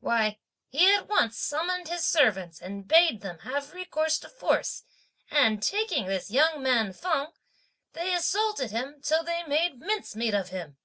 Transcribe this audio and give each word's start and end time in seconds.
Why, 0.00 0.40
he 0.68 0.92
at 0.92 1.06
once 1.06 1.38
summoned 1.38 1.86
his 1.86 2.02
servants 2.02 2.60
and 2.60 2.88
bade 2.88 3.20
them 3.20 3.38
have 3.44 3.72
recourse 3.72 4.18
to 4.18 4.28
force; 4.28 4.82
and, 5.30 5.62
taking 5.62 6.06
this 6.08 6.28
young 6.28 6.60
man 6.60 6.92
Feng, 6.92 7.28
they 7.92 8.12
assailed 8.12 8.58
him 8.58 9.00
till 9.00 9.22
they 9.22 9.44
made 9.44 9.78
mincemeat 9.78 10.34
of 10.34 10.48
him. 10.48 10.76